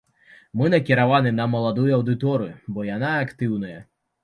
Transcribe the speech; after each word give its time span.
Мы 0.61 0.71
накіраваны 0.75 1.33
на 1.41 1.45
маладую 1.53 1.87
аўдыторыю, 1.99 2.51
бо 2.73 2.89
яна 2.95 3.15
актыўная. 3.29 3.79